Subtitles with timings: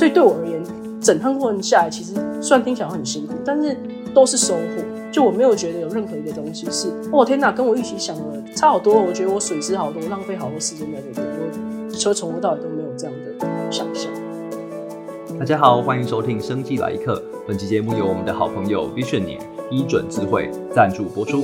[0.00, 0.58] 所以对我而言，
[0.98, 3.76] 整趟过程下来，其实虽然听起来很辛苦，但是
[4.14, 4.62] 都是收获。
[5.12, 8.94] 就我没有觉得有任何一个东西是，哦天哪，跟我预期想的差好多。
[8.98, 11.26] 我觉得我损失好多，浪费好多时间在这边。
[11.90, 14.10] 我车从头到尾都没有这样的想象。
[15.38, 17.16] 大家好，欢迎收听《生计来一课》。
[17.46, 19.40] 本期节目由我们的好朋友 Visioneer
[19.70, 21.42] 医准智慧赞助播出。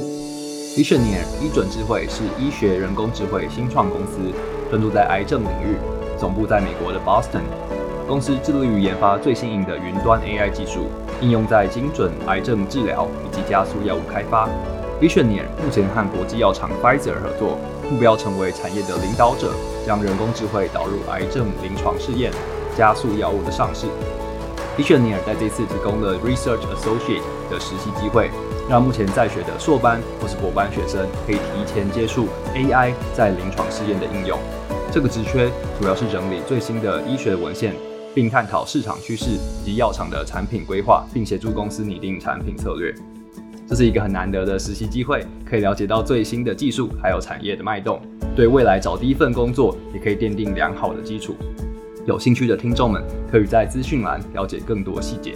[0.74, 4.16] Visioneer 医准智慧是医学人工智慧新创公司，
[4.70, 5.76] 专注在癌症领域，
[6.18, 7.42] 总部在美国的 Boston。
[8.06, 10.86] 公司致力于研发最新颖的云端 AI 技术，
[11.20, 14.48] 应用在精准癌症治疗以及加速药物开发。
[15.00, 17.58] Visioneer 目前和国际药厂 Pfizer 合作，
[17.90, 19.52] 目标成为产业的领导者，
[19.84, 22.32] 将人工智慧导入癌症临床试验，
[22.76, 23.86] 加速药物的上市。
[24.78, 28.30] Visioneer 在这次提供了 Research Associate 的实习机会，
[28.70, 34.38] 让目前在学的硕班或是博班学生可以提前接触 AI 在临床试验的应用。
[34.92, 37.74] 这个职缺主要是整理最新的医学文献。
[38.16, 39.26] 并探讨市场趋势
[39.62, 42.90] 及药厂的产品规划，并协助公司拟定产品策略。
[43.68, 48.00] 这是一个很难得的实习机会，可以了解到最新的技术，还有产业的脉动，
[48.34, 51.36] 对未来找第一份工作也可以奠定良好的基础。
[52.06, 55.34] 有兴趣的听众们，可以在资讯栏了解更多细节。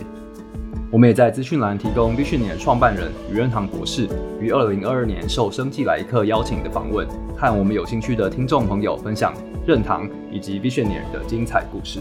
[0.91, 4.09] 我们也在资讯栏提供 Visioneer 创办人于任堂博士
[4.41, 7.07] 于二零二二年受生技来客邀请的访问，
[7.37, 9.35] 和我们有兴趣的听众朋友分享
[9.67, 12.01] 任堂以及 Visioneer 的精彩故事。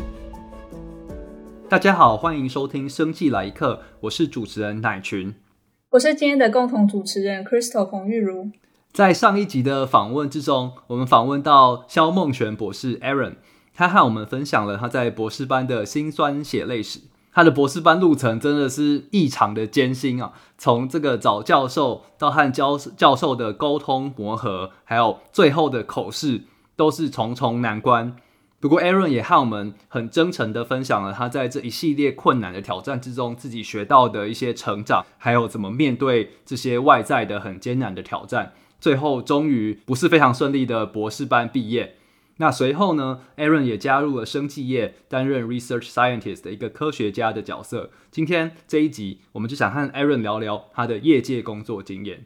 [1.69, 5.35] 大家好，欢迎收听《生计来一课》，我是主持人乃群，
[5.91, 8.49] 我是今天的共同主持人 Crystal 彭玉如。
[8.91, 13.35] 在上一集的访问之中，我们访问到肖梦璇博士 Aaron，
[13.75, 17.01] 他和我们分享了他在博士班的辛酸血泪史。
[17.31, 20.33] 他的博士班路程真的是异常的艰辛啊！
[20.57, 26.41] 从这个找教授到和教教授的沟通磨合，还有最后的口试，
[26.75, 28.15] 都是重重难关。
[28.61, 38.51] 不过，Aaron 也和我们很真诚地分享了他在这一系列困难的挑战之中自己学到的一些成长，还有怎么面对这些外在的很艰难的挑战。
[38.81, 41.95] 最后，终于不是非常顺利的博士班毕业。
[42.37, 47.91] 那随后呢，Aaron 也加入了生技业，担任 Research Scientist 的一个科学家的角色。
[48.11, 52.25] 今天这一集，我们就想和 Aaron 聊聊他的业界工作经验。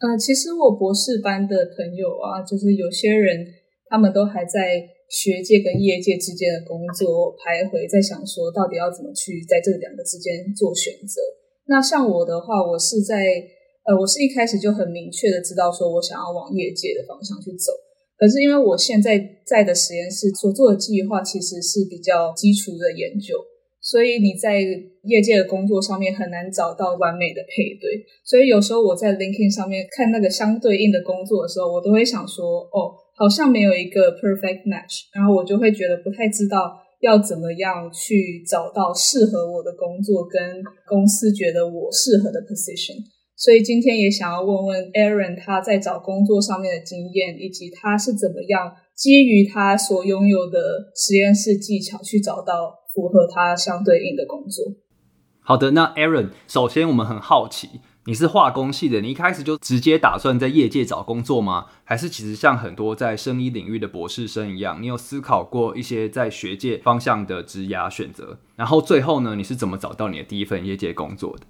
[0.00, 3.46] 呃，其实我博士班的朋友啊，就是有些人
[3.88, 4.90] 他们都还在。
[5.14, 11.22] 学界跟业界之间的工作徘徊，在想说到底要怎么去在这两个之间做选择。
[11.70, 13.22] 那像我的话，我是在
[13.86, 17.70] 呃，我是一开始就很明确的知道说我想要往业界的方向去走。
[18.18, 19.14] 可是因为我现在
[19.46, 23.38] 在的实验室所做的计划其实是比较基础的研究，
[23.80, 24.58] 所以你在
[25.06, 28.02] 业界的工作上面很难找到完美的配对。
[28.26, 33.03] 所以有时候我在 LinkedIn 上面看那个相对应的工作的时候，我都会想说，哦。
[33.16, 42.98] 好像没有一个 perfect match，然后我就会觉得不太知道要怎么样去找到适合我的工作，跟公司觉得我适合的 position。
[43.36, 54.64] 所以今天也想要问问 Aaron，他在找工作上面的经验，以及他是怎么样基于他所拥有的实验室技巧去找到符合他相对应的工作。
[55.40, 57.68] 好的，那 Aaron，首先我们很好奇。
[58.06, 61.66] 你是化工系的，你一开始就直接打算在业界找工作吗？
[61.84, 68.38] 还是其实像很多在生医领域的博士生一样，你有思考过一些在学界方向的职涯选择？
[68.56, 71.46] 然后最后呢，你是怎么找到你的第一份业界工作的？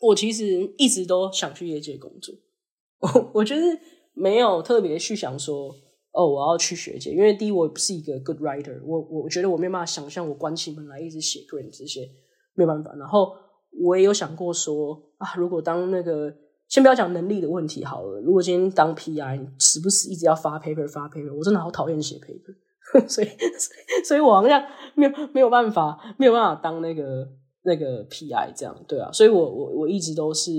[0.00, 2.34] 我其实一直都想去业界工作，
[3.00, 3.62] 我我觉得
[4.14, 5.68] 没有特别去想说，
[6.12, 12.00] 哦，我要去学界，因为第一我不是一个 good writer，我我觉得我没办法想象我关起门来一直写 grant 这些，
[12.54, 12.90] 没办法。
[12.98, 13.32] 然后
[13.80, 15.02] 我也有想过说。
[15.22, 16.34] 啊，如果当那个，
[16.66, 18.20] 先不要讲能力的问题好了。
[18.22, 23.28] 如果今天当 PI，时不时一直要发 paper 发 paper，我真的好讨厌写 paper， 所以，
[24.04, 24.60] 所以我好像
[24.96, 27.24] 没有没有办法，没有办法当那个
[27.62, 29.12] 那个 PI 这样，对啊。
[29.12, 30.50] 所以我我我一直都是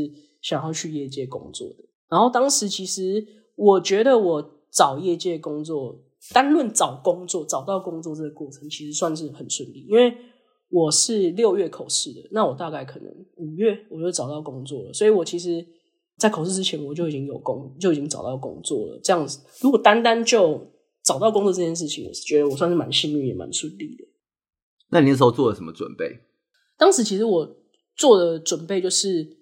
[0.41, 1.83] 想要去业界工作的。
[2.09, 3.21] 然后当时其实
[3.57, 5.99] 我觉得我找业界工作，
[6.33, 10.15] 单论找工作找到工作这个过程，其实算是很顺利，因为。
[10.73, 15.63] 我是六月口试的，那我大概可能五月我就找到工作了，所以我其实，
[16.17, 18.99] 在口试之前我就已经有工，就已经找到工作了。
[19.03, 20.59] 这样子，如果单单就
[21.03, 24.03] 找到工作这件事情，我是觉得我算是蛮幸运也蛮顺利的。
[24.89, 26.21] 那你那时候做了什么准备？
[26.75, 27.55] 当时其实我
[27.95, 29.37] 做的准备就是，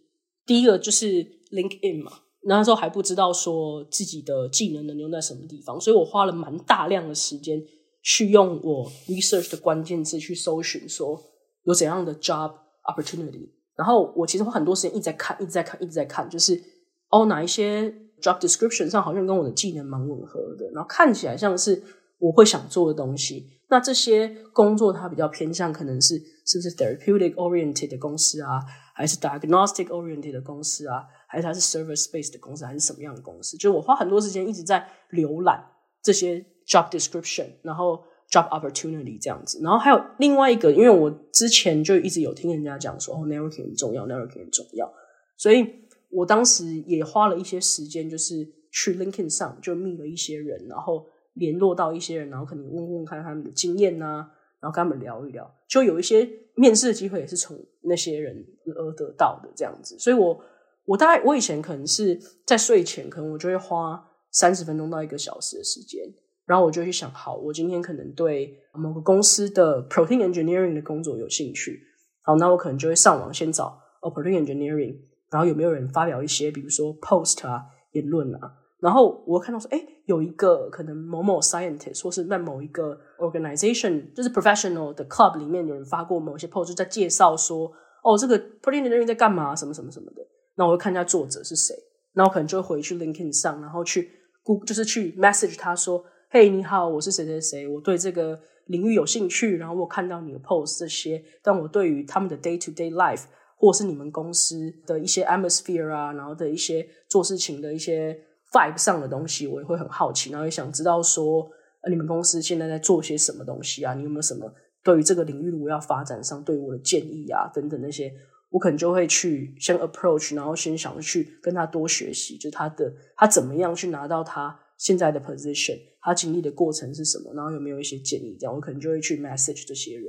[0.45, 2.11] 第一个就是 LinkedIn 嘛，
[2.41, 7.63] 那时候还不知道说自己的技能能用在什么地方，所以我花了蛮大量的时间。
[8.03, 11.21] 去用我 research 的关键字去搜寻，说
[11.63, 12.53] 有怎样的 job
[12.83, 13.49] opportunity。
[13.75, 16.61] 然后我其实花很多时间一直在看，一直在看，一直在看，就是
[17.09, 17.89] 哦哪一些
[18.21, 21.81] job description 上好像跟我的技能蛮吻合的，然后看起来像是
[22.19, 23.47] 我会想做的东西。
[23.69, 26.15] 那这些工作它比较偏向可能是
[26.45, 28.59] 是不是 therapeutic oriented 的公司啊，
[28.93, 33.55] 还是 diagnostic oriented 的公司啊，还是它是 service based 的公司，还是什么样的公司？
[33.55, 35.63] 就是我花很多时间一直在浏览
[36.03, 38.01] 这些 job description，然后
[38.31, 39.59] job opportunity 这样子。
[39.61, 44.91] 然后还有另外一个，因为我之前就一直有听人家讲说，哦，networking 很重要，networking 很重要，
[45.35, 45.67] 所以
[46.09, 51.05] 我当时也花了一些时间，就是去 LinkedIn 上就觅了一些人，然后。
[51.35, 58.35] 联络到一些人，然后可能问问看他们的经验呐、啊，然后跟他们聊一聊，就有一些面试的机会也是从那些人
[58.75, 59.97] 而得到的这样子。
[59.97, 60.37] 所以，我
[60.83, 66.03] 我大概我以前可能是在睡前，可能我就会花三十分钟到一个小时的时间，
[66.51, 71.81] 然后我就去想，好，我今天可能对某个公司的 protein engineering 的工作有兴趣，
[72.23, 74.97] 好，那我可能就会上网先找 protein engineering，
[75.29, 77.63] 然后有没有人发表一些，比如说 post 啊、
[77.93, 78.51] 言论啊。
[78.81, 87.71] 然后我看到说，哎，有一个可能某某 scientist，或是在某一个 organization，就是 professional 的 club 里面有人发过某些 post，在介绍说，
[88.03, 90.21] 哦，这个 protein engineering 在干嘛，什么什么什么的。
[90.55, 91.73] 那我会看一下作者是谁，
[92.11, 94.11] 然后可能就会回去 LinkedIn 上，然后去
[94.43, 103.23] Google，就是去 message 他说，嘿，你好，我是谁谁谁，我对这个领域有兴趣，然后我看到你的 post 这些，但我对于他们的 day to day life，
[103.57, 108.17] 或是你们公司的一些 atmosphere 啊，然后的一些做事情的一些。
[108.53, 111.49] vibe 上的东西，我也会很好奇，然后也想知道说，
[111.89, 113.93] 你们公司现在在做些什么东西啊？
[113.93, 117.49] 你有没有什么对于这个领域如果要发展上对于我的建议啊？
[117.53, 118.11] 等等那些，
[118.49, 128.35] 我可能就会去先 approach，然后先想去跟他多学习，就他的他怎么样去拿到他现在的 position，他经历的过程是什么，然后有没有一些建议？
[128.39, 130.05] 这样我可能就会去 message 这些人。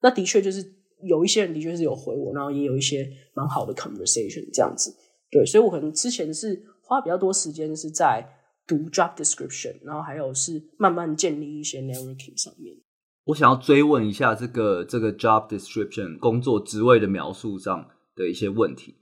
[0.00, 0.64] 那的确就是
[1.02, 4.94] 有一些人的确是有回我，然后也有一些蛮好的 conversation 这样子。
[5.30, 6.64] 对，所以我可能之前是。
[6.88, 8.24] 花比较多时间是在
[8.64, 12.76] 读 job description，然后还有是慢慢建立一些 networking 上面。
[13.24, 18.94] 我想要追问一下这个这个 job description 工作职位的描述上的一些问题。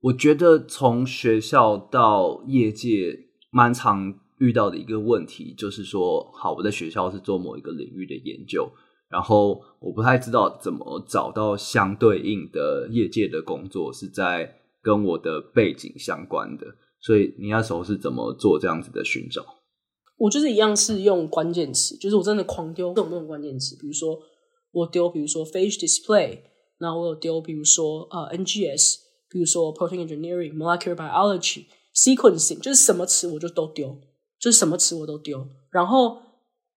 [0.00, 3.18] 我觉得从学校到业界，
[3.50, 8.70] 蛮常遇到的一个问题就是说，好，我在学校是做某一个领域的研究，
[9.08, 16.66] 然后我不太知道怎么找到相对应的业界的工作是在跟我的背景相关的。
[17.00, 19.44] 所以你那时候是怎么做这样子的寻找？
[20.16, 24.18] 我就是一样是用关键词，就是我真的狂丢各种各种关键词，比如说
[24.72, 26.38] 我丢，比如说 phage display，
[26.78, 28.96] 那我有丢，比如说呃 NGS，
[29.28, 33.98] 比如说 protein engineering、molecular biology、sequencing，就是什么词我就都丢，
[34.44, 35.46] 就是什么词我都丢。
[35.70, 36.18] 然后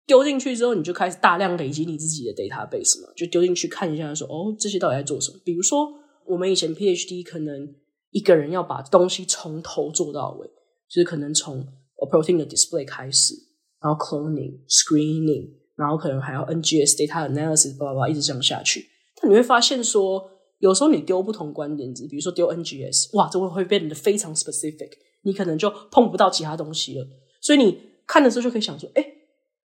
[0.06, 5.38] 丢进去之后，你就开始大量累积你自己的 database 嘛，就丢进去看一下说，哦这些到底在做什么？
[5.44, 5.88] 比如说
[6.26, 7.74] 我们以前 PhD 可能。
[8.12, 10.46] 一个人要把东西从头做到尾，
[10.88, 11.66] 就是可能从
[12.10, 13.34] protein 的 display 开始，
[13.82, 18.86] 然后 cloning、screening，然后可能还要 NGS data analysis，叭叭叭，一直这样下去。
[19.20, 20.30] 但你会发现说，
[20.60, 24.92] 有时候你丢不同观点，比如说丢 NGS，哇，这会会变得非常 specific，
[25.22, 27.06] 你可能就碰不到其他东西了。
[27.46, 29.06] 所以你看的时候就可以想说，哎，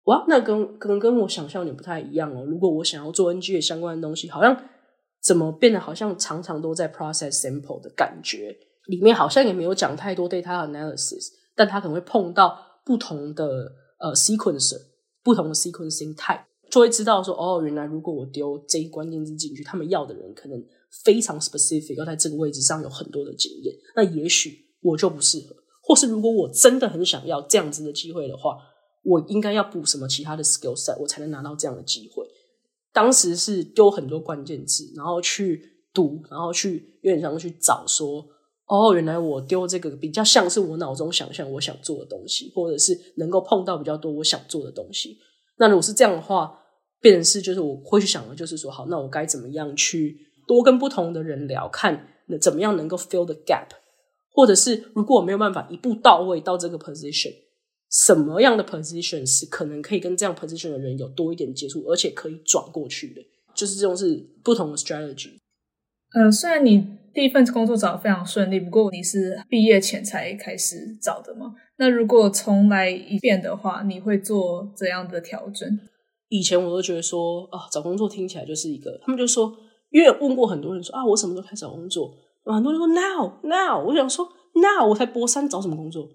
[0.05, 2.45] 哇，那跟可能跟我想象有点不太一样哦。
[2.45, 4.57] 如果我想要做 NG 的相关的东西，好像。
[5.23, 8.57] 怎么变得好像常常都在 process sample 的感觉？
[8.87, 14.79] 里面好像也没有讲太多 data analysis，但他可能会碰到不同的呃 sequencer，
[15.25, 20.65] 不同的 sequencing type，就会知道说哦，原来如果我丢这一关键字进去，他们要的人可能
[21.05, 28.59] 非常 specific，要在这个位置上有很多的经验，那也许我就不适合，或是如果我真的很想要这样子的机会的话，
[29.05, 32.27] 我应该要补什么其他的 skill set，我才能拿到这样的机会。
[32.93, 35.63] 当时是丢很多关键字，然后去
[35.95, 38.27] 读，然后去有点像去找说，
[38.67, 45.17] 哦，原来我丢这个比较像是我脑中想象我想做的东西，或者是能够碰到比较多我想做的东西。
[45.59, 46.59] 那如果是这样的话，
[47.01, 52.09] 变成是就是我会去想的就是说，好，那我该怎么样去多跟不同的人聊，看
[52.41, 53.69] 怎么样能够 fill the gap，
[54.37, 57.33] 或者是如果我没有办法一步到位到这个 position。
[57.89, 63.23] 什么样的 position 是可能可以跟这样 position 的人有多一点接触，而且可以转过去的，
[63.55, 65.31] 就是这种是不同的 strategy。
[66.13, 71.55] 呃，虽然你第一份工作找的非常顺利，不过你是毕业前才开始找的嘛？
[71.79, 75.79] 那如果重来一遍的话，你会做怎样的调整？
[76.29, 79.57] 以前我都觉得说啊，找工作听起来就是一个，他们就说，
[79.91, 82.13] 因为问过很多人说啊，我什么时候开始找工作？
[82.53, 86.09] 很多人说 now now，我想说 now，我才博三，找什么工作？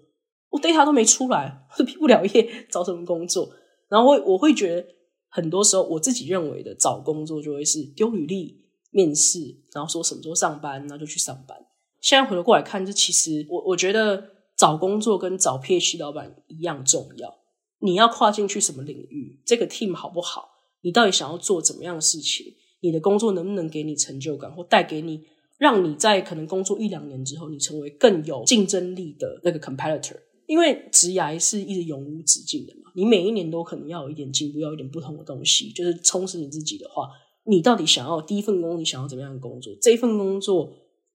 [0.50, 3.48] 我 data 都没出来，我毕不了业，找什么工作？
[3.88, 4.86] 然后我我会觉得，
[5.28, 9.38] 很多时候我自己认为的找工作就会是丢履历、面试，
[9.72, 11.56] 然后说什么时候上班，然后就去上班。
[12.00, 17.38] 现在回头过来看，这其实我我觉得找工作跟找 P H 老板一样重要。
[17.80, 20.50] 你要跨进去什么领域，这个 team 好不好？
[20.82, 22.46] 你到底想要做怎么样的事情？
[22.80, 25.24] 你的工作能不能给你成就感，或带给你，
[25.62, 30.16] 让你在可能工作一两年之后，你成为更有竞争力的那个 competitor？
[30.48, 37.08] 因为职涯是一直永无止境的嘛，你每一年都可能要有一点进步，要有一点不同的东西，就是充实你自己的话，
[37.46, 39.72] 你到底想要第一份工，你想要怎么样的工作？
[39.80, 40.68] 这一份工作，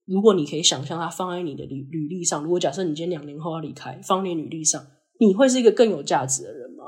[0.05, 4.81] 如果你可以想象它放在你的履履历上，如果假设你今天两年后要离开，放在你履历上，
[5.19, 6.85] 你会是一个更有价值的人吗？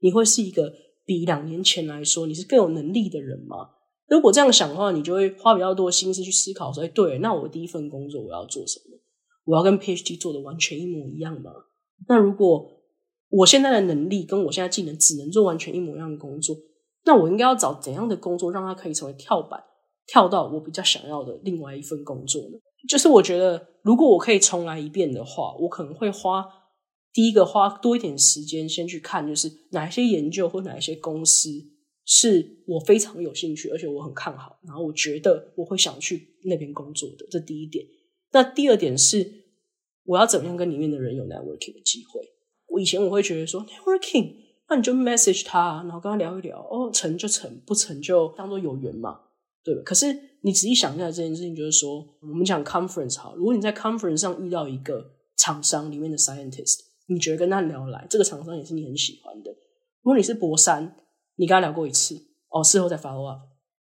[0.00, 0.72] 你会是一个
[1.04, 3.68] 比两年前来说你是更有能力的人吗？
[4.08, 8.98] 如果这样想的话，你就会花比较多心思去思考说，哎，对，那我第一份工作我要做什么？
[9.44, 11.50] 我要跟 PhD 做的完全一模一样吗？
[12.08, 12.68] 那如果
[13.30, 16.56] 我现在的能力跟我现在技能只能做完全一模一样的工作，
[17.04, 19.62] 那我应该要找怎样的工作让它可以成为跳板，
[20.06, 22.58] 跳到我比较想要的另外一份工作呢？
[22.88, 26.44] 就是我觉得，如果我可以重来一遍的话，我可能会花
[27.12, 31.48] 第一个花多一点时间先去看，就是哪一些研究或哪一些公司
[32.04, 37.26] 是我非常有兴趣，而且我很看好，然后我觉得我会想去那边工作的。
[37.30, 37.84] 这第一点。
[38.32, 39.42] 那第二点是。
[40.04, 42.20] 我要怎么样跟里面的人有 networking 的机会？
[42.66, 44.34] 我以前我会觉得说 networking，
[44.68, 49.20] 那你就 message 他，然后跟他聊一聊，哦，成就成，不成就当做有缘嘛，
[49.62, 49.82] 对吧？
[49.84, 59.52] 可是你仔细想一下这件事情，就是说，我们讲 conference 好，如果你在 conference 上遇到一个厂商里面的 scientist，你觉得跟他聊来，这个厂商也是你很喜欢的。
[60.02, 60.96] 如果你是博山，
[61.42, 62.14] 你跟他聊过一次，
[62.50, 63.40] 哦，事后再 follow up，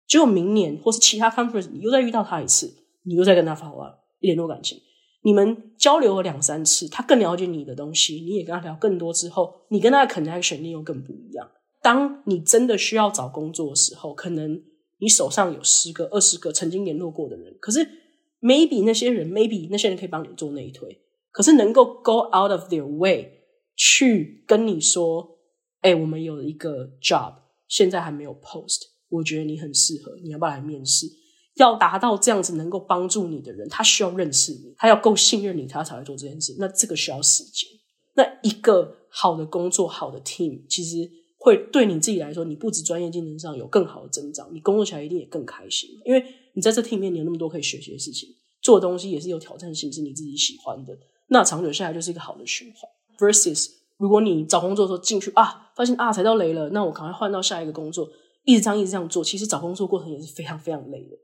[0.07, 2.73] 结果明年或是其他 conference 你又再遇到他一次，
[3.03, 4.79] 你又再跟他 follow up，联络感情。
[5.23, 11.51] 你们交流了两三次，他更了解你的东西，你也跟他聊更多之后，你跟他的 connection 又更不一样。
[11.81, 14.63] 当你真的需要找工作的时候，可能
[14.99, 17.79] 你手上有十个、二十个曾经联络过的人，可是
[18.41, 20.97] maybe 那些人，maybe 那些人可以帮你做内推，
[21.31, 23.29] 可是能够 go out of their way
[23.75, 25.37] 去跟你说，
[25.81, 27.33] 哎、我们有一个 job，
[27.69, 31.07] 现在还没有 post，我觉得你很适合，你要不要来面试？
[31.55, 36.55] 要达到这样子能够帮助你的人，他需要认识你，他要够信任你，他才会做这件事。
[36.57, 37.69] 那这个需要时间。
[38.15, 46.23] 那一个好的工作，好的 team，其实会对你自己来说，你不止专业技能上有更好的增长，你工作起来一定也更开心，因为
[46.53, 48.29] 你在这 team 里面你有那么多可以学习的事情，
[48.61, 50.97] 做的东西也是有挑战性，是你自己喜欢的。
[51.27, 52.89] 那长久下来就是一个好的循环。
[53.17, 58.09] Versus 如果你找工作的时候进去啊，发现啊踩到雷了，那我赶快换到下一个工作，
[58.45, 61.17] 一直这样一直这样做，其实找工作过程也是非常非常累的。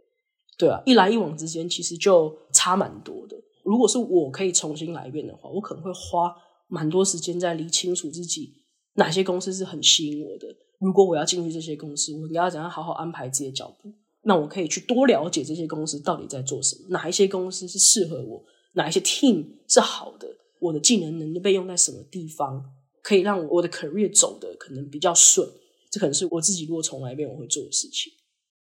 [0.57, 3.37] 对啊，一来一往之间其实就差蛮多的。
[3.63, 6.35] 如果是我可以重新来一遍的话，我可能会花
[6.67, 8.53] 蛮多时间在理清楚自己
[8.95, 10.47] 哪些公司是很吸引我的。
[10.79, 13.93] 如果我要进去这些公司，我应该要怎样好好安排自己的脚步？
[14.23, 20.27] 那我可以去多了解这些公司到底在做什么，哪一些公司是适合我，哪一些 team 是好的，
[20.59, 22.63] 我的技能能被用在什么地方，
[23.01, 25.47] 可以让我的 career 走的可能比较顺。
[25.91, 28.11] 这可能是我自己如果重来一遍我会做的事情。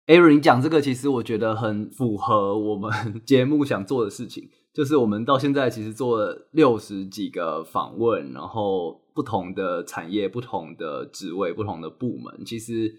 [0.07, 2.91] Aaron，你讲这个其实我觉得很符合我们
[3.25, 12.93] 节目想做的事情，就是我们到现在其实做了六十几个访问，然后不同的产业、不同的职位、不同的部门，其实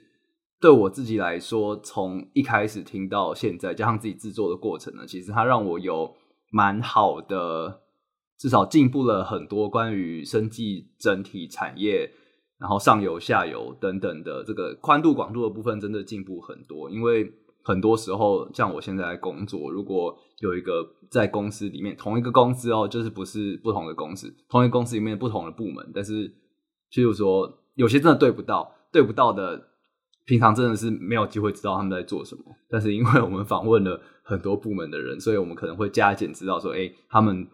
[0.61, 6.13] 对我自己来说，从一开始听到现在，加上自己制作的过程呢，其实它让我有
[6.51, 7.83] 蛮好的，
[8.39, 12.11] 至少进步了很多关于生技整体产业。
[12.59, 16.89] 然后上游、下游等等的这个宽度、广度的部分，真的进步很多。
[16.89, 17.31] 因为
[17.63, 26.27] 很多时候，像我现在工作，如果有一个在公司里面同一个公司哦，就是不是不同的公司，同一个公司里面不同的部门，但是，
[26.91, 29.63] 譬如说有些真的对不到，对不到的，
[30.25, 32.43] 平常真的是没有机会知道他们在做什么。
[32.71, 37.47] 但是因为我们访问了很多部门的人，所以我们可能会加减知道说，哎，他们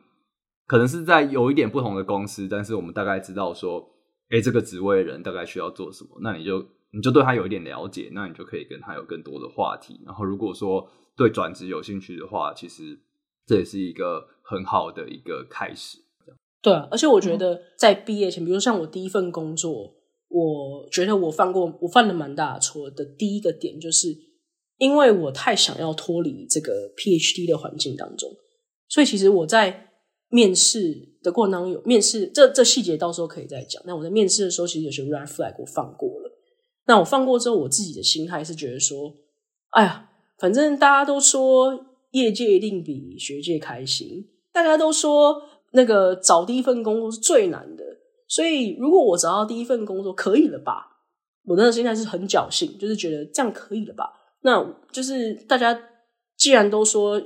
[0.67, 3.89] 可能是在有一点不同的公司，但是我们大概知道说。
[4.35, 6.17] 哎，这个职位的人大概需要做什么？
[6.23, 10.01] 那你就你就对他有一点了解，那你就可以跟他有更多的话题。
[10.07, 12.99] 然后，如果说对转职有兴趣的话，其实
[13.47, 15.99] 这也是一个很好的一个开始。
[16.63, 19.97] 对啊，而且我觉得在毕业前，比如像我第一份工作，
[20.29, 23.05] 我觉得我犯过我犯了蛮大的错的。
[23.05, 24.17] 第一个点就是
[24.79, 28.31] 因为我太想要脱离这个 PhD 的环境当中，
[28.89, 29.91] 所以其实我在。
[30.33, 33.83] 面试的过程当中有面试，这这细节到时候可以再讲。
[33.85, 36.33] 那我在面试的时候，其实有些 red flag 我放过了。
[36.87, 39.15] 那我放过之后，我自己的心态是觉得说，
[39.73, 40.09] 哎呀，
[40.39, 47.85] 反正大家都说业界一定比学界开心，大家都说那个找第一份工作是最难的，
[48.27, 50.87] 所以如果我找到第一份工作，可以了吧？
[51.45, 54.11] 我那个心态是很侥幸，就是觉得这样可以了吧？
[54.41, 55.79] 那就是大家
[56.39, 57.21] 既然都说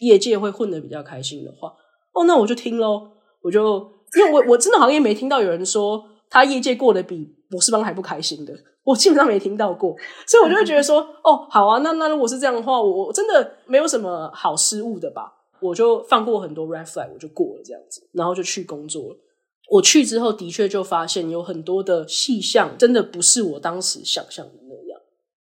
[0.00, 1.72] 业界会混得比较开心的话。
[2.12, 3.10] 哦，那我就听喽，
[3.42, 19.16] 我就因为我我真的好像也没听到有人说他业界过得比博士班还不开心的，我基本上没听到过，所以我就会觉得说，哦，好啊，那那如果是这样的话，我我真的没有什么好失误的吧，我就放过很多 red flag，我就过了这样子，然后就去工作了。
[19.70, 25.00] 我去之后，的确就发现有很多的细项，真的不是我当时想象的那样。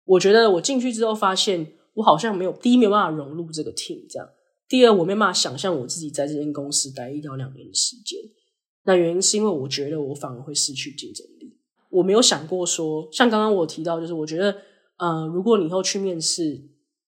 [0.06, 4.28] 我觉得我进去之后，发现我好像没有，第一没有办法融入这个 team，这样；
[4.70, 8.20] 第二，我没办法想象我自己在这间公司待一到两年的时间。
[8.84, 11.58] 那原因是因为我觉得我反而会失去竞争力。
[11.90, 14.56] 我没有想过说，像刚刚我提到，就是我觉得，
[14.98, 16.62] 呃，如果你以后去面试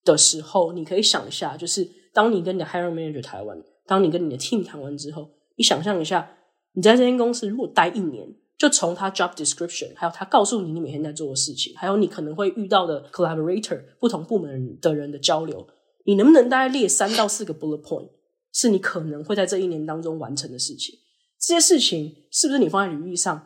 [0.03, 6.37] 的时候，你可以想一下，就是当你跟你的 hiring manager 谈完，当你跟你的 team 谈完之后，你想象一下，
[6.73, 15.67] 你在这间公司如果待一年，就从他 job description，还有他告诉你你每天在做的事情，还有你可能会遇到的 collaborator 不同部门的人的交流，
[16.09, 18.09] 你能不能大概列三到四个 bullet point，
[18.51, 20.97] 是你可能会在这一年当中完成的事情？
[21.39, 23.45] 这些事情是不是你放在履历上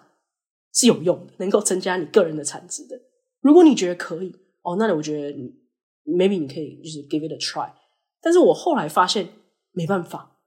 [0.74, 2.98] 是有用的，能够增加你个人的产值的？
[3.42, 5.54] 如果你觉得可以，哦，那我觉得你
[6.06, 7.70] maybe 你可以就是 give it a try。
[8.22, 9.28] 但是我后来发现
[9.74, 10.38] 没办法，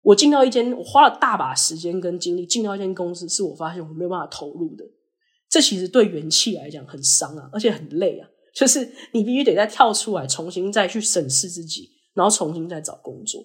[0.00, 4.86] 我进到一间，我花了大把时间跟精力进到一间公司，是我发现我没有办法投入的。
[5.50, 8.26] 这其实对元气来讲很伤啊，而且很累啊。
[8.58, 13.40] 就是你必须得再跳出来，重新再去审视自己，然后重新再找工作。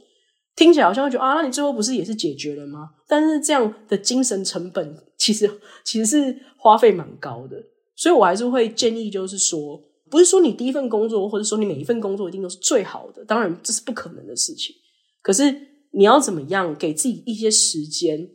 [0.55, 2.89] 听起来好像会觉得啊，那你最后不是也是解决了吗？
[3.08, 5.50] 但是这样的精神成本其实
[5.86, 7.58] 其实是花费蛮高的，
[7.96, 9.79] 所以我还是会建议，就是说，
[10.10, 14.75] 不是说你第一份工作或者说你每一份工作一定都是最好的，当然这是不可能的事情。
[15.22, 15.55] 可是
[15.91, 18.27] 你要怎么样给自己一些时间，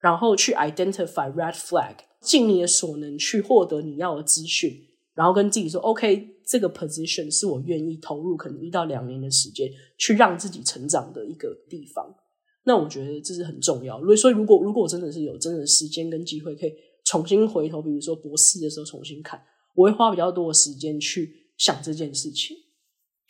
[0.00, 4.72] 然后去 identify red flag，尽你的所能去获得你要的资讯，
[5.16, 6.36] 然后跟自己说 OK。
[6.48, 9.68] 这个 position 是我愿意投入可能一到两年的时间
[9.98, 12.14] 去让自己成长的一个地方，
[12.62, 14.00] 那我觉得这是很重要。
[14.14, 16.72] 所以，如果如果我真的是有真的时间跟机会，可以
[17.04, 19.42] 重新回头，比如说博士的时候重新看，
[19.74, 22.56] 我会花比较多的时间去想这件事情。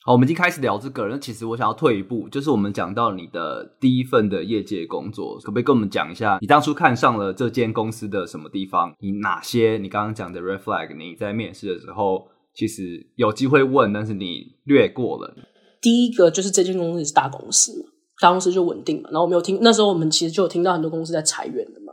[0.06, 1.16] 好，我们已经开始聊这个了。
[1.16, 8.94] 那其实我想要退一步，就是我们讲到你的第一份的业界工作，可不可以跟我们讲一下，你当初看上了这间公司的什么地方？
[9.00, 12.28] 你哪些你刚刚讲的 red flag，你在面试的时候？
[12.54, 15.34] 其实有机会问，但是你略过了。
[15.82, 17.88] 第一个就是这间公司是大公司嘛，
[18.22, 19.10] 大公司就稳定嘛。
[19.10, 21.92] 然后我没有听，那时候我们其实就有听到很多公司在裁员的嘛。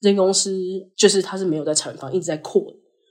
[0.00, 0.60] 这间公司
[0.98, 2.62] 就是它是没有在裁员方，一直在扩，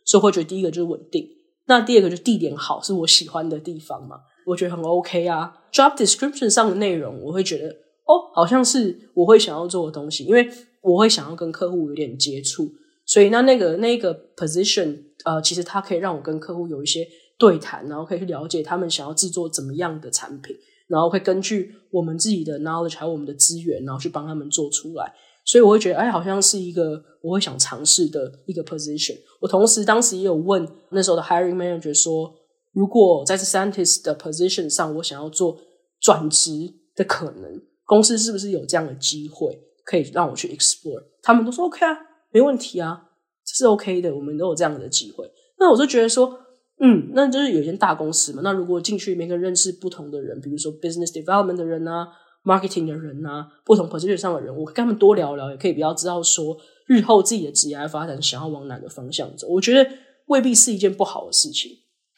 [0.06, 1.26] 所以会觉得第一个就是稳定。
[1.66, 4.18] 那第二个就是地点好，是我喜欢的地方嘛，
[4.52, 5.52] 我觉得很 OK 啊。
[5.74, 7.70] Job description 上的内容，我会觉得
[8.06, 10.48] 哦，好像是我会想要做的东西，因为
[10.82, 12.70] 我会想要跟客户有点接触，
[13.06, 15.04] 所以那那个那个 position。
[15.24, 20.56] 呃，其实它可以让我跟客户有一些对谈，然后可以去了解他们想要制作怎么样的产品，
[20.88, 25.14] 然后会根据我们自己的 knowledge 还有我们的资源，然后去帮他们做出来。
[25.46, 29.16] 所以我会觉得，哎，好像是一个我会想尝试的一个 position。
[29.40, 32.34] 我同时当时也有问那时候的 hiring manager 说，
[32.72, 35.60] 如果在 scientist 的 position 上，我想要做
[36.00, 36.52] 转职
[36.96, 41.04] 的可能，公司是不是有这样的机会可以让我去 explore？
[41.22, 41.98] 他们都说 OK 啊，
[42.32, 43.08] 没问题啊。
[43.44, 45.30] 是 OK 的，我们都有这样的机会。
[45.60, 46.40] 那我就觉得说，
[46.80, 48.42] 嗯，那就是有一间大公司嘛。
[48.44, 52.08] 那如果进去里面跟认识不同的人，比如说 business development 的人啊
[52.46, 56.56] ，marketing 的人啊，不同 position 上的人，我跟他们多聊聊，也可以比较知道说
[56.88, 59.48] 日后自己的职业发展想要往哪个方向走。
[59.50, 59.90] 我觉得
[60.28, 61.72] 未必是一件不好的事情。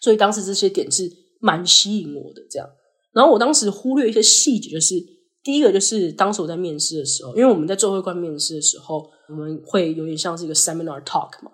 [0.04, 2.42] 所以当时这些点是蛮吸引我的。
[2.52, 2.70] 这样，
[3.14, 4.96] 然后我当时忽略一些细节，就是
[5.42, 9.10] 第一个就是当时我在面试的时候，因为我们在最后一关面试的时候。
[9.30, 11.50] 我们会有点像是一个 seminar talk 嘛，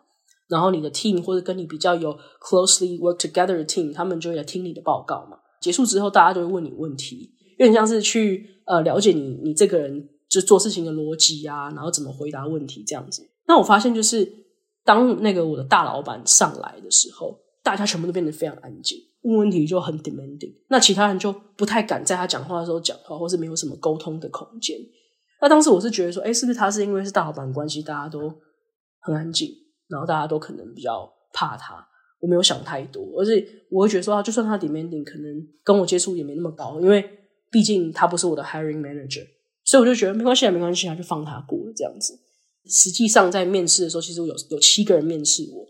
[0.49, 5.37] 然后你的 team 或者跟你比较有 closely work together 的 team，他们就会来听你的报告嘛。
[5.61, 13.21] 结束之后，大家就会问你问题，有点像是去呃了解你你这个人就做事情的逻辑啊，然后怎么回答问题这样子。
[13.47, 14.27] 那我发现就是
[14.83, 17.37] 当那个我的大老板上来的时候，
[17.69, 24.77] 大家全部都变得非常安静，问问题就很 demanding，那其他人就不太敢在他讲话的时候讲话，或是没有什么沟通的空间。
[25.41, 28.33] 那当时我是觉得说，哎，是不是他是因为是大老板关系，大家都
[28.99, 29.49] 很安静，
[29.87, 31.85] 然后大家都可能比较怕他。
[32.19, 37.03] 我没有想太多，而且我会觉得说，就算他 demanding，可能跟我接触也没那么高，因为
[37.49, 39.25] 毕竟他不是我的 hiring manager，
[39.63, 42.19] 所以我就觉得没关系啊，没关系啊，就放他过了这样子。
[42.65, 45.65] 实际上在面试的时候，其实我有有七个人面试我，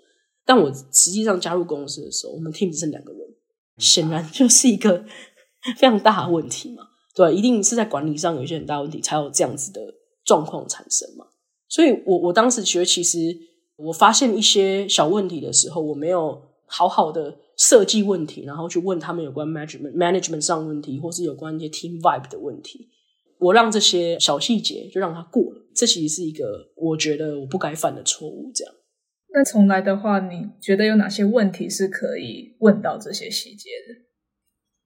[0.50, 3.22] 但我实际上加入公司的时候，我们 team 只剩两个人，
[3.78, 5.06] 显然就是一个
[5.78, 6.82] 非常大的问题嘛。
[7.14, 9.80] 对，一定是在管理上有一些很大问题，才有这样子的
[10.26, 11.28] 状况产生嘛。
[11.68, 13.18] 所以我我当时觉得，其实
[13.76, 22.90] 我发现一些小问题的时候，我没有好好的设计问题，然后去问他们有关 management management 上问题，或是有关一些 team vibe 的问题。
[23.38, 28.52] 我让这些小细节就让它过了，这其实是一个我觉得我不该犯的错误。
[28.56, 28.74] 这样。
[29.32, 34.06] 那从来的话，你觉得有哪些问题是可以问到这些细节的？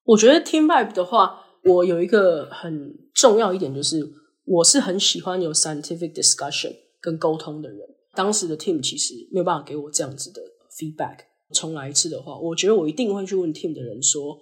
[0.03, 4.05] 我觉得 team vibe 的话，我有一个很重要一点，就是
[4.45, 7.79] 我是很喜欢有 scientific discussion 跟沟通的人。
[8.15, 10.41] 当时的 team 其实没有办法给我这样子的
[10.77, 11.19] feedback。
[11.53, 14.37] 重来一次的话，我觉得我一定会去问 team 的人说：“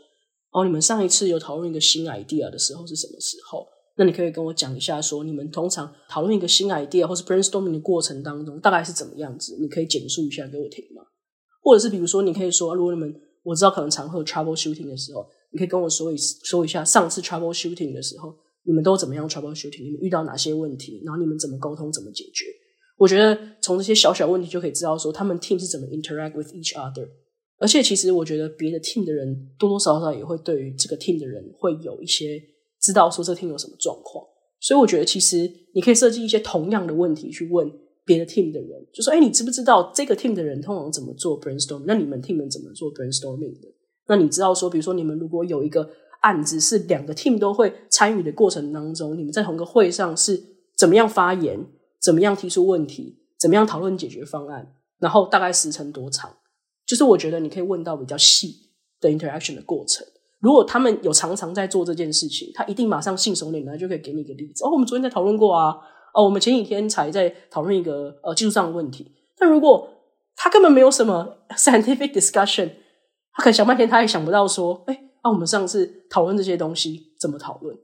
[0.52, 3.68] 哦，你们上一次有讨论一个新 idea 的时候是什么时候？
[3.98, 9.58] 那你可以跟我讲一下，说你们通常讨论一个新 idea 或是 brainstorming 的过程当中大概是怎么样子？
[9.60, 11.04] 你可以简述一下给我听吗？
[11.62, 19.84] 或者是比如说，你可以说，如果你们我知道可能常会有 trouble shooting 的时候，你可以跟我说一说一下上次 trouble shooting 的时候，你们都怎么样 trouble shooting？
[19.84, 21.02] 你们遇到哪些问题？
[21.06, 21.92] 然后你们怎么沟通？
[21.92, 22.46] 怎么解决？
[22.98, 27.08] 我觉得从这些小小问题就可以知道说他们 team 是怎么 interact with each other。
[27.58, 32.42] 而且其实我觉得别的 team 的人多多少少也会对于这个 team 的人会有一些
[32.82, 34.26] 知道说这个 team 有什么状况，
[34.60, 37.72] 所以我觉得其实你可以设计一些同样的问题去问
[38.04, 41.84] 别的 team 的人，就说：“哎，你知不知道这个 team 的人通常怎么做 brainstorm？
[41.86, 43.67] 那你们 team 人怎么做 brainstorming 的？
[44.08, 45.88] 那你知道说，比如说你们如果有一个
[46.22, 50.44] 案子是两个 team 都会参与的过程当中，你们在同一个会上是
[50.76, 51.63] 怎么样发言，
[52.02, 56.36] 怎么样提出问题，怎么样讨论解决方案，然后大概时程多长？”
[56.88, 58.54] 就是我觉得你可以问到比较细
[59.00, 60.06] 的 interaction 的过程。
[60.42, 64.66] 如果他们有常常在做这件事情，他一定马上信手拈来就可以给你一个例子。
[64.66, 65.78] 哦，我们昨天在讨论过啊。
[66.14, 69.12] 哦，我们前几天才在讨论一个呃技术上的问题。
[69.38, 69.88] 但如果
[70.36, 72.72] 他根本没有什么 scientific discussion，
[73.34, 77.78] 他可能想半天他也想不到说，哎，那、我们上次讨论这些东西怎么讨论？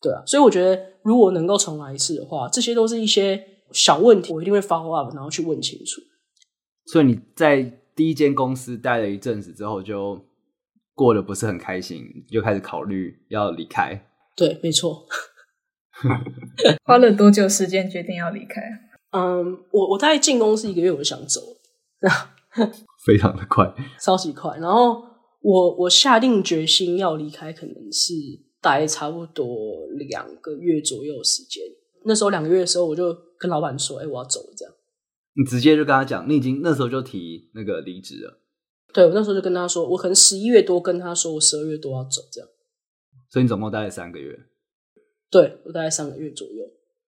[0.00, 6.00] 对啊，所以我觉得如果能够重来一次的话，这些都是一些小问题，我一定会 follow up，然后去问清楚。
[6.86, 7.78] 所以你在。
[7.96, 10.18] 第一间公司待了一阵子之后，就
[11.00, 13.98] 过得不是很开心，就开始考虑要离开。
[14.36, 15.06] 对，没错。
[16.84, 18.60] 花了多久时间决定要离开？
[19.12, 21.40] 嗯，我我大概进公司一个月，我就想走，
[23.06, 24.58] 非常的快，超级快。
[24.58, 25.02] 然后
[25.40, 28.12] 我我下定决心要离开，可能是
[28.60, 31.62] 待差不多两个月左右时间。
[32.04, 34.74] 那时候两个月的时候，我就跟老板说：“哎，我要走了。”这样。
[35.34, 38.39] 你直接就跟他讲，你已经那时候就提那个离职了。
[38.92, 42.48] 对，我那时候就跟他说，我可能十一月多跟他说，我十二月多要走，这样。
[43.30, 44.36] 所以你总共待了三个月。
[45.30, 46.64] 对，我大概三个月左右，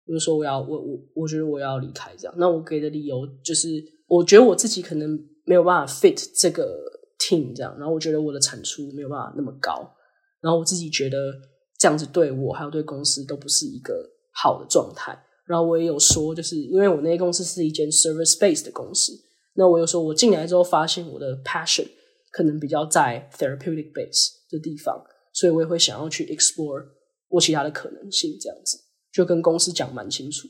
[0.07, 2.35] 我就说我要我我我觉得我要离开这样。
[2.39, 3.69] 那我给的理由就是，
[4.07, 6.79] 我觉得我自己可能没有办法 fit 这个
[7.19, 9.93] team 这样，然后我觉得我的产出没有办法那么高，
[10.41, 11.33] 然后我自己觉得
[11.79, 15.21] 这样子对我还有对公司都不是一个好的状态。
[15.45, 19.13] 然后我也有说，就是因为我那些公司是一间 service base 的公司，
[19.55, 21.87] 那我有说，我进来之后发现我的 passion
[22.31, 26.87] 可能比较在 therapeutic base 的地方，所以我也会想要去 explore
[27.29, 28.79] 我其他的可能性，这样子
[29.13, 30.49] 就跟公司讲蛮清楚。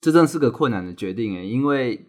[0.00, 2.06] 这真是个困难的决定诶，因为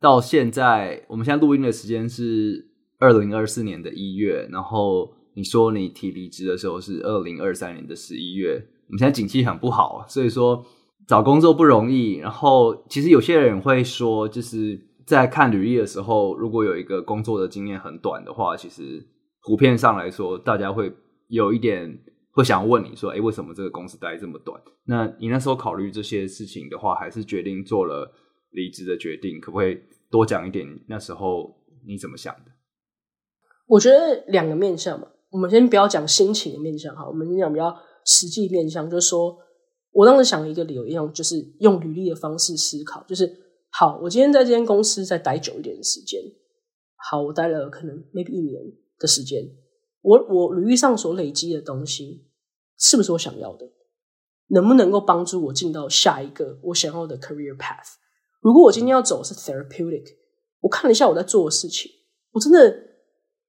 [0.00, 8.64] 到现在，我们现在录音的时间是二零二四年的一月，然后你说你提离职的时候是二零二三年的十一月。
[8.86, 10.64] 我们现在景气很不好，所以说
[11.06, 12.16] 找工作不容易。
[12.16, 19.06] 然后其实有些人会说，就是在看履历的时候，如果有一个工作的经验很短的话，其实
[19.42, 20.92] 普遍上来说，大家会
[21.28, 21.98] 有一点
[22.32, 28.10] 会想问你说：“诶，为什么这个公司待这么短？”那你那时候考虑这些事情的话，还是决定做了
[28.50, 29.40] 离职的决定？
[29.40, 29.78] 可不可以
[30.10, 30.66] 多讲一点？
[30.88, 31.54] 那时候
[31.86, 32.52] 你怎么想的？
[33.66, 37.74] 我觉得两个面向嘛，我们先不要讲心情的面向哈，我们先讲比较。
[38.06, 39.34] 实际面向就是说，
[39.94, 43.32] 我当时想了一个理由，一样就是用履历的方式思考，就是
[43.70, 46.20] 好，我今天在这间公司再待久一点的时间，
[47.08, 48.60] 好，我待了可能 maybe 一年
[48.98, 49.48] 的时间，
[50.02, 52.26] 我我履历上所累积的东西
[52.76, 53.70] 是不是我想要的？
[54.48, 57.94] 能不能够帮助我进到下一个我想要的 career path？
[58.40, 60.04] 如果我今天要走是 therapeutic，
[60.60, 61.90] 我看了一下我在做的事情，
[62.32, 62.76] 我真的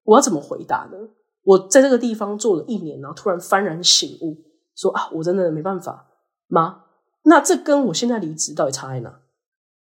[0.03, 0.97] 我要怎么回答呢？
[1.43, 4.37] 我在这个地方做了一年，然后突然幡然醒悟，
[4.75, 6.07] 说啊，我真的没办法
[6.47, 6.83] 吗？
[7.23, 9.21] 那这跟我现在离职到底差在哪？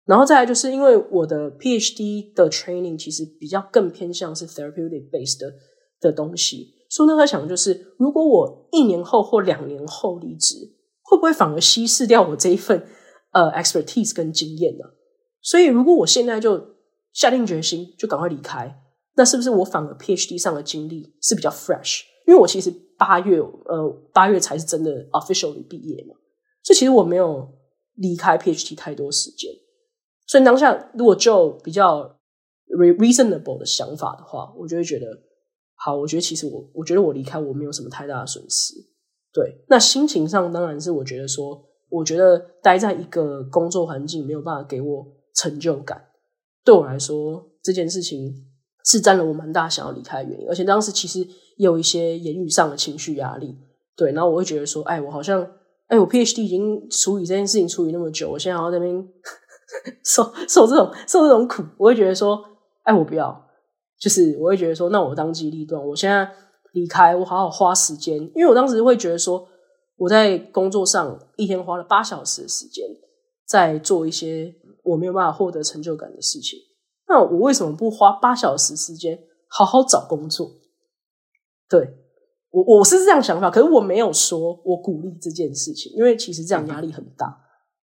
[0.05, 5.53] 然后再来就是因为我的 PhD 的 training 其实比较更偏向是 therapeutic based 的
[6.01, 10.55] 的东西，所以那在想的就是，如果我一年后或两年后离职，
[11.03, 12.87] 会不会反而稀释掉我这一份
[13.33, 14.85] 呃 expertise 跟经验呢？
[15.43, 16.77] 所以如果我现在就
[17.13, 18.83] 下定决心，就赶快离开。
[19.17, 22.03] 那是不是我反而 PhD 上的经历是比较 fresh？
[22.27, 26.15] 因为我其实八月呃八月才是真的 officially 毕业嘛，
[26.67, 27.49] 所以其实我没有
[27.95, 29.49] 离开 PhD 太多时间。
[30.27, 32.19] 所以当下如果就比较
[32.99, 35.07] reasonable 的想法的话，我就会觉得
[35.77, 35.97] 好。
[35.97, 38.75] 我觉得其实我我觉得我离开我没有什么太大的损失。
[39.33, 46.05] 对，那心情上当然是我觉得说我觉得待在一个工作环境没有办法给我成就感，
[46.65, 48.35] 对我来说这件事情
[48.85, 50.49] 是占了我蛮大想要离开的原因。
[50.49, 51.25] 而且当时其实
[51.59, 53.57] 有一些言语上的情绪压力，
[53.95, 55.49] 对，然后我会觉得说，哎，我好像，
[55.89, 59.09] 哎，我 PhD 已经处理这件事情处理那么久，我现在好像在那边
[60.05, 62.43] 受受这种受这种苦，我会觉得说，
[62.83, 63.47] 哎，我不要，
[63.99, 66.31] 就是我会觉得说，那我当机立断，我现在
[66.73, 69.49] 离开，我好好花时间，因为我当时会觉得说。
[69.99, 72.85] 我在工作上一天花了八小时的时间，
[73.49, 76.59] 在做一些我没有办法获得成就感的事情。
[77.09, 79.19] 那我为什么不花八小时时间
[79.49, 80.51] 好好找工作？
[81.67, 81.97] 对，
[82.57, 87.37] 我我是这样想法，可是我没有说我鼓励这件事情，因为其实这样压力很大。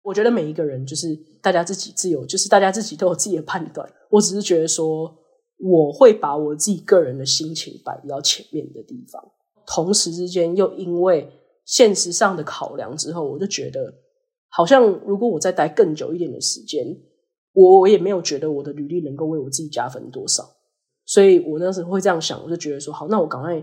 [0.03, 3.91] 我觉得每一个人就是大家自己自由，就是大家自己都有自己的判断。
[4.11, 5.17] 我只是觉得说，
[5.59, 9.23] 我会把我自己个人的心情摆比较前面的地方，
[9.67, 11.33] 同时之间又因为。
[11.71, 13.93] 现实上的考量之后，我就觉得
[14.49, 16.83] 好像如果我再待更久一点的时间，
[17.53, 20.49] 我我也没有觉得我的履历能够为我自己加分多少，
[21.05, 23.63] 所以我那时候会这样想，我就觉得说好，那我赶快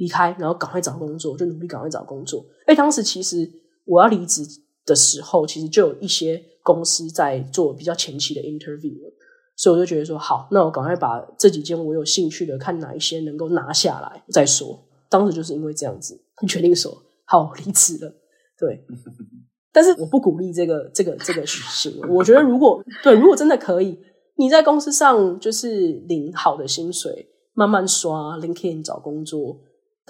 [0.00, 2.44] 离开，然后赶快找工作，就努力赶快找工作。
[2.66, 3.48] 哎，当时其实
[3.84, 4.42] 我要离职
[4.86, 8.96] 的时候，其实就有一些公司在做比较前期的 interview，
[9.56, 14.82] 所以我就觉得说好，那我赶快把这几间我有兴趣的，看哪一些能够拿下来再说。
[15.08, 17.02] 当时就是因为这样子，决定说。
[17.26, 18.12] 好，离职了，
[18.58, 18.84] 对，
[19.72, 22.08] 但是我不鼓励这个这个这个行为。
[22.08, 23.96] 我觉得如果对，如果真的可以，
[24.34, 29.60] 你在公司上就是领好的薪水，慢慢刷 LinkedIn 找工作，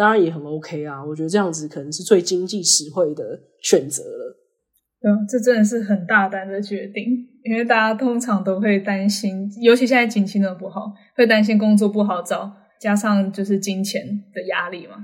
[0.00, 1.04] 当然也很 OK 啊。
[1.04, 4.36] 我觉得这样子可能是最经济实惠的选择了。
[5.02, 7.04] 嗯，这真的是很大胆的决定，
[7.44, 14.96] 因为大家通常都会担心，尤其现在景气那么不好，会担心工作不好找，加上就是金钱的压力嘛，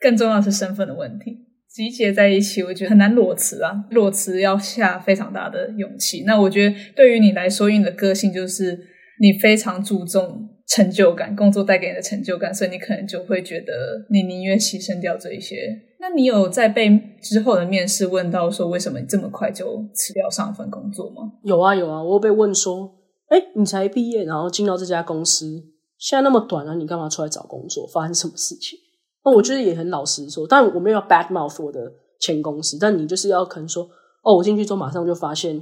[0.00, 1.44] 更重要是身份的问题。
[1.68, 3.84] 集结在一起，我觉得很难裸辞啊！
[3.90, 6.24] 裸辞要下非常大的勇气。
[6.26, 8.78] 那我觉得对于你来说，你的个性就是
[9.20, 13.72] 你非常注重成就感，工作带给你的成就感，所以你可能就会觉得
[14.10, 15.56] 你宁愿牺牲掉这一些。
[15.98, 16.90] 那你有在被
[17.22, 21.32] 之后的面试问到说，为什么你这么快就辞掉上一份工作吗？
[21.42, 22.94] 有啊有啊，我有被问说，
[23.28, 25.64] 哎，你才毕业，然后进到这家公司，
[25.98, 27.86] 现在那么短了，你干嘛出来找工作？
[27.86, 28.78] 发生什么事情？
[29.24, 33.88] 那我觉得也很老实说，但我没有 bad mouth 我的前公司，但你就是要可能说，
[34.22, 35.60] 哦，我进去之后马上就发现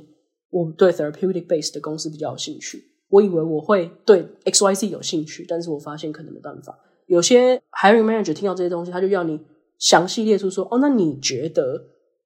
[0.51, 2.83] 我对 therapeutic base 的公司比较有兴趣。
[3.09, 6.79] 我以为我会对 X Y Z 有兴趣，但是我发现可能没办法。
[7.07, 9.41] 有些 hiring manager 听到这些东西，他就要你
[9.79, 11.85] 详细列出说，哦，那你觉得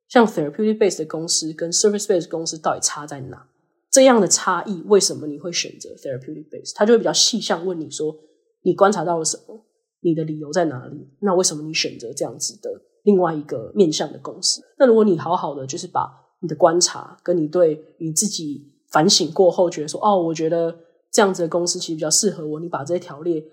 [0.08, 3.46] 像 therapeutic base 的公司跟 service base 公司到底差在哪？
[3.90, 6.72] 这样的差异为什么你会选择 therapeutic base？
[6.74, 8.16] 他就会比较细项问你说，
[8.62, 9.66] 你观察到了什么？
[10.00, 11.08] 你的理由在哪里？
[11.20, 12.70] 那为什么你选择这样子的
[13.02, 14.62] 另外一个面向的公司？
[14.78, 16.08] 那如果你好好的就是把
[16.40, 20.74] 你的观察跟你对你自己反省过后，觉得说哦，我觉得
[21.12, 23.44] 这样子的公司其实比较适合我，你把这些条例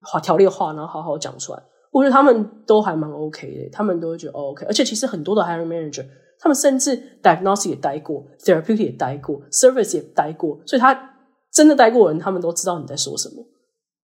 [0.00, 4.64] 化条例化，然后好好讲出来，我觉得他们都还蛮 OK 的，他们都会觉得 OK。
[4.66, 6.06] 而且其实很多的 hiring manager，
[6.38, 11.16] 他们甚至 diagnostic 也待过，therapeutic 也待过，service 也待过，所以他
[11.52, 13.44] 真的待过的人，他们都知道你在说什么。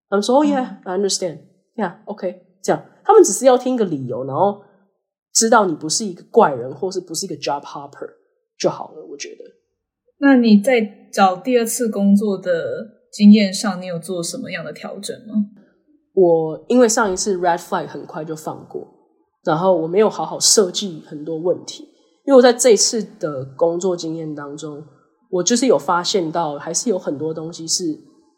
[0.09, 4.61] 他们说哦，yeah，I understand，Yeah，OK，这样他们只是要听一个理由，然后
[5.33, 8.09] 知道你不是一个怪人，或是不是一个 job hopper
[8.57, 9.05] 就好了。
[9.11, 9.43] 我觉得。
[10.19, 15.33] 那你在找第二次工作的经验上，你有做什么样的调整吗？
[16.13, 18.87] 我因为上一次 red flag 很快就放过，
[19.43, 21.83] 然后我没有好好设计很多问题，
[22.25, 24.83] 因为我在这次的工作经验当中，
[25.29, 27.83] 我就是有发现到，还是有很多东西是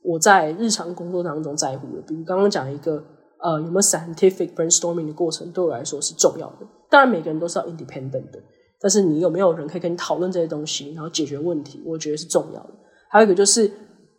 [0.04, 3.04] 我在日常工作当中在乎的，比如刚刚讲一个。
[3.44, 6.58] 呃，有没有 scientific brainstorming 的过程对我来说是重要的。
[6.92, 8.40] 当然，每个人都是要 independent 的，
[8.82, 12.70] 但是你有没有人可以跟你讨论这些东西，然后解决问题，我觉得是重要的。
[13.10, 13.72] 还有一个就是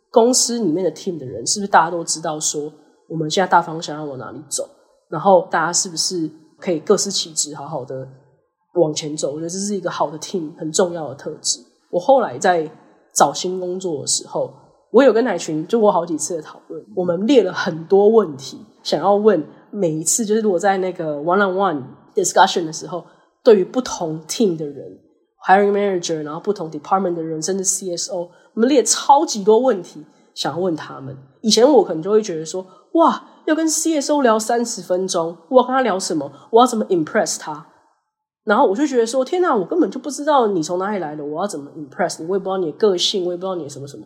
[0.09, 2.71] 公司里面的 team 的人，是不是大家都知道说
[3.09, 4.63] 我们现在大方向要往哪里走，
[5.09, 8.07] 然后大家是不是可以各司其职，好好的
[8.75, 9.33] 往前走？
[9.33, 11.59] 我觉得这是一个好的 team 很重要的特质。
[11.91, 12.69] 我后来在
[13.13, 14.51] 找新工作的时候，
[14.91, 18.57] 我有跟乃群做过好几次的讨论，我们列了很多问题。
[18.81, 21.81] 想要问每一次，就是如果在那个 one-on-one
[22.13, 23.03] discussion 的时候，
[23.43, 24.99] 对于不同 team 的人
[25.47, 31.17] ，hiring manager，然后不同 department 的人，甚至 CSO，我们列超级多问题想要问他们。
[31.41, 36.31] 以前我可能就会觉得说，哇，要跟 CSO 聊三十分钟，我要跟他聊什么？
[36.51, 37.67] 我要怎么 impress 他？
[38.45, 42.27] 然后我就觉得说，天哪，我根本就不知道你从哪里来的，我要怎么 impress 你？
[42.27, 44.05] 我也不知道你的个性，我也不知道你的什么什么，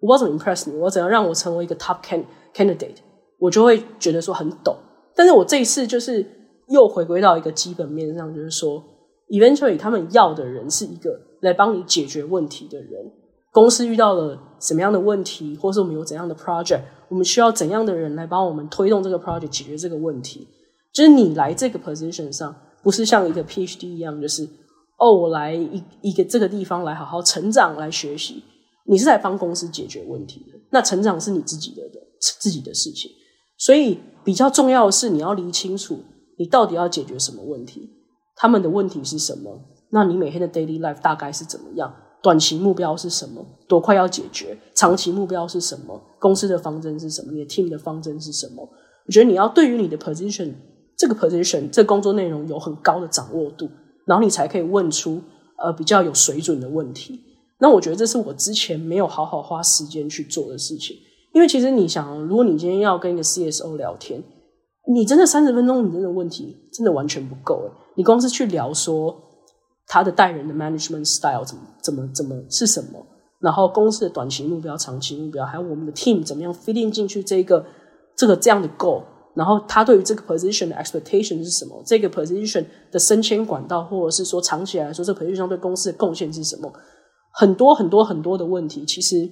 [0.00, 2.96] 我不知道怎么 impress 你，我要怎样让我成为一个 top can candidate？
[3.38, 4.76] 我就会觉得说很懂，
[5.16, 6.24] 但是我这一次就是
[6.70, 8.82] 又回归到一个基本面上，就是说
[9.28, 13.12] eventually 他们要的人是一个来帮你解决问题的人。
[13.52, 20.46] 公司遇到了什么样的问题，或是我们有怎样的 project，我们需要怎样的人来帮我们推动这个 project 解决这个问题。
[20.92, 24.48] 就是你来这个 position 上，不是像一个 PhD 一样，就是
[24.98, 28.44] 哦，我来一一个这个地方来好好成长来学习。
[28.86, 33.10] 你是来帮公司解决问题的，那成长是你自己的的自己的事情。
[33.58, 35.98] 所以比较重要的是，你要理清楚
[36.40, 37.90] 你到底要解决什么问题，
[38.34, 41.94] 他们的问题是什么，那你每天的 daily life 大概是怎么样？
[42.22, 43.44] 短期目标是什么？
[43.68, 44.56] 多快要解决？
[44.74, 46.00] 长期目标是什么？
[46.18, 47.30] 公司的方针是什么？
[47.32, 48.66] 你的 team 的方针是什么？
[49.06, 50.54] 我觉得你要对于你的 position
[50.96, 53.68] 这个 position 这工作内容有很高的掌握度，
[54.06, 55.20] 然后你才可以问出
[55.58, 57.20] 呃比较有水准的问题。
[57.58, 60.96] 那我觉得这是我之前没有好好花时间去做的事情。
[61.34, 64.22] 因为其实你想，如果你今天要跟一个 CSO 聊天，
[64.92, 67.70] 你真的三十分钟，你真的问题真的完全不够诶。
[67.96, 69.26] 你光是去聊说。
[69.92, 73.04] 他的带人的 management style 怎么怎么怎么是什么？
[73.40, 77.66] 然后公司的短期目标、长期目标，还有我们的 team 怎么样 fitting 进去这个
[78.16, 79.02] 这个这样的 goal？
[79.34, 81.82] 然后他对于这个 position 的 expectation 是什么？
[81.84, 86.72] 这个 position 的升迁管道，或者是说长期来说，这个 position 对公司的贡献是什么？
[87.32, 89.28] 很多很多很多的问题，其实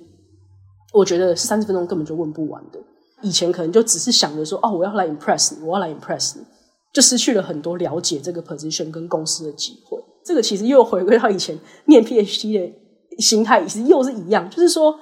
[0.92, 2.80] 我觉得三十分钟根本就问不完的。
[3.22, 6.44] 以前可能就只是想着说，哦，我要来 impress 你，我要来 impress 你，
[6.92, 9.98] 就失去了很多了解这个 position 跟公司的机会。
[10.24, 12.74] 这个其实又回归到以前念 PhD 的
[13.18, 14.94] 心态，其实又是一样，就是说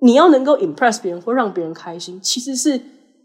[0.00, 2.80] 你要能够 impress 别人或让别人开心，其实是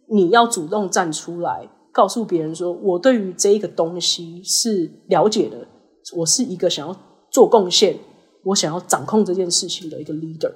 [0.10, 5.68] 你要主动站出来，告诉别人说，我对于这一个东西是了解的，
[6.16, 6.96] 我是一个想要
[7.32, 7.98] 做贡献，
[8.44, 10.52] 我想要掌控这件事情的一个 leader。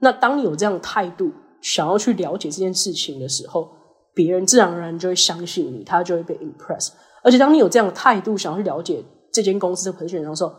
[0.00, 1.32] 那当你有这样的态度，
[1.66, 3.68] 想要去了解这件事情的时候，
[4.14, 6.90] 别人自然而然就会相信你，他就会被 impress。
[7.24, 9.04] 而且当你有这样的态度，想要去了解。
[9.32, 10.52] 这间公司的培训的时候，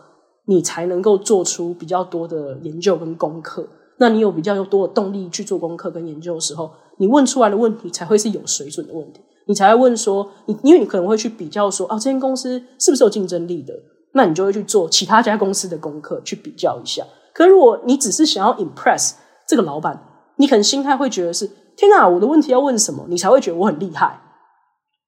[0.46, 3.67] 你才能够做出比较多的研究跟功课。
[3.98, 9.22] 那你有比较多的动力去做功课跟研究的时候，你问出来的问题才会是有水准的问题。
[9.48, 13.74] 你才会问说，你因为你可能会去比较说，啊，这间公司是不是有竞争力的？
[14.12, 17.04] 那你就会去做其他家公司的功课去比较一下。
[17.34, 19.13] 可如果你只是想要 impress
[19.48, 20.07] 这个老板，
[20.38, 23.06] 你可能心态会觉得是，天哪，我的问题要问什么？
[23.10, 24.21] 你才会觉得我很厉害。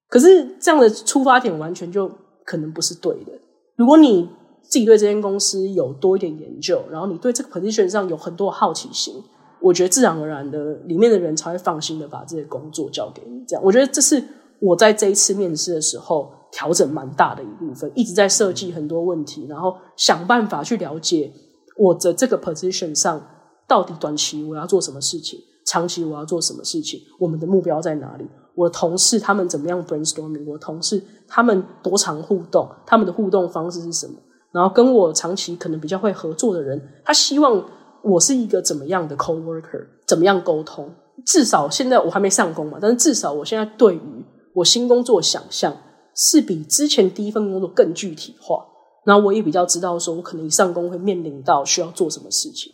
[0.09, 2.09] 可是这样的出发点完全就
[2.43, 3.31] 可能不是对的。
[3.75, 4.27] 如果你
[4.61, 9.13] 自己对这间公司有多一点研究，然后你对这个 position 上有很多好奇心，
[9.61, 13.43] 我觉得自然而然的，里面的人才会放心的把这些工作交给你。
[13.47, 14.23] 这样，我觉得这是
[14.59, 21.31] 我在这一次面试的时候调整蛮大的一部分，一直在设计很多问题，然后想办法去了解
[21.77, 23.21] 我的这个 position 上
[23.69, 28.25] 到底短期我要做什么事情，长期我要做什么事情，我们的目标在哪里。
[28.55, 30.45] 我的同事他们怎么样 brainstorming？
[30.45, 32.67] 我的同事他们多长互动？
[32.85, 34.15] 他们的互动方式是什么？
[34.51, 37.63] 然后跟我长期可能比较会合作的人，他希望
[38.01, 39.85] 我是一个怎么样的 coworker？
[40.07, 40.91] 怎么样沟通？
[41.25, 45.71] 至少现在我还没上工嘛，但是至少我现在对于我新工作想象
[46.15, 48.65] 是比之前第一份工作更具体化。
[49.05, 52.73] 然后我也比较知道说，我可能一上工会面临到需要做什么事情。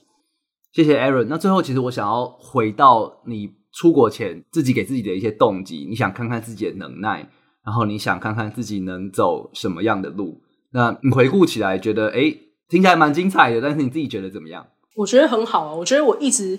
[0.76, 1.26] 谢谢 Aaron。
[1.30, 3.50] 那最后，其实我想要回到你。
[3.78, 7.30] 出国前自己给自己的一些动机，你想看看自己的能耐，
[7.62, 10.42] 然后你想看看自己能走什么样的路。
[10.72, 12.32] 那你回顾起来觉得，诶，
[12.70, 14.66] 听起来蛮精彩的，但是你自己觉得怎么样？
[14.96, 15.76] 我觉得很好啊。
[15.76, 16.58] 我觉得我一直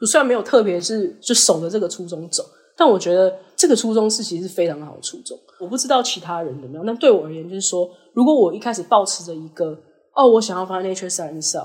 [0.00, 2.42] 虽然没有特别是就守着这个初衷走，
[2.76, 5.38] 但我觉得这个初衷是其实是非常好的初衷。
[5.60, 9.78] 我不知道其他人怎么样，但对我而言就是说，如果我一开始抱持着一个
[10.16, 11.56] 哦，我想要发 Nature Science，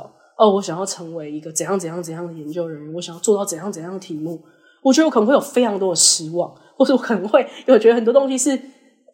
[0.42, 4.42] 哦，我想要成为一个怎样怎样怎样的研究人员，我想要做到怎样怎样的题目。
[4.82, 8.60] 我觉得我可能会有非常多的失望，或者我可能会有觉得很多东西是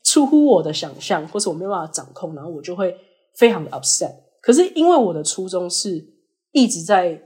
[0.06, 2.96] 出乎我的想象，或是我没有办法掌控，然后我就会
[3.36, 4.13] 非常的 upset。
[4.42, 6.02] 可是因为我的初衷是
[6.54, 7.22] 一直在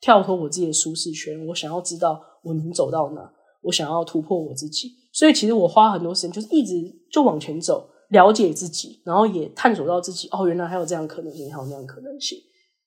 [0.00, 3.30] 跳脱我自己的舒适圈，我想要知道我能走到哪，
[3.62, 6.74] 我想要突破我自己，所以其实我花很多时间就是一直
[7.12, 10.26] 就往前走，了解自己，然后也探索到自己。
[10.32, 12.36] 哦，原来还有这样可能性，还有那样可能性。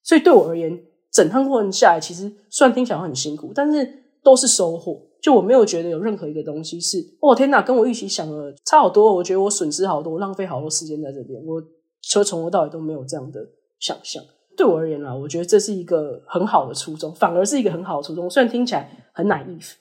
[0.10, 3.98] 所以对我而言，整趟过程下来，其实虽然听起来很辛苦，但是。
[4.22, 11.64] 都是收获，就我没有觉得有任何一个东西是，哦天哪，跟我预期想的差好多，我觉得我损失好多，我浪费好多时间在这边，我
[12.02, 13.40] 车从头到尾都没有这样的
[13.80, 14.22] 想象。
[14.58, 18.30] 对我而言啦，我觉得这是一个很好的初衷，反而是一个很好的初衷。
[18.30, 19.72] 虽然听起来很 naive，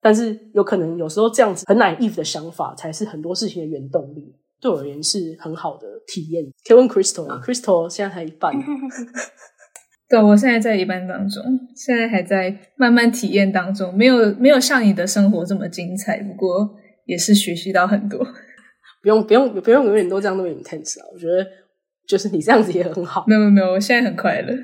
[0.00, 4.34] 但是有可能有时候这样子很 naive 的想法，才是很多事情的原动力。
[4.58, 6.42] 对我而言是很好的体验。
[6.66, 8.54] 可以问 Crystal，Crystal 现在才一半。
[10.12, 11.42] 对，我现在在一半当中，
[11.74, 16.70] 现在还在慢慢体验当中，没有没有像你的生活这么精彩，不过
[17.06, 18.22] 也是学习到很多。
[19.02, 21.06] 不用不用不用永远都这样那么 intense 啊！
[21.14, 21.46] 我觉得
[22.06, 23.24] 就是你这样子也很好。
[23.26, 24.54] 没有没有没有，我现在很快乐。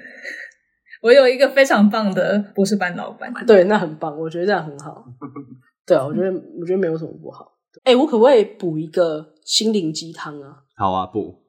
[1.01, 5.03] 我有一个非常棒的博士班老板，对，那很棒，我觉得这样很好。
[5.87, 6.31] 对啊，我觉得
[6.61, 7.51] 我觉得没有什么不好。
[7.85, 10.57] 哎、欸，我可不可以补一个心灵鸡汤啊？
[10.77, 11.43] 好啊，补。